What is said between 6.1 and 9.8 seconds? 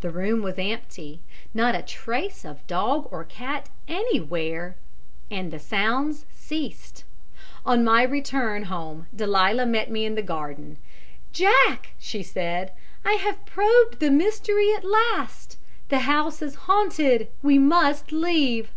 ceased! On my return home Delia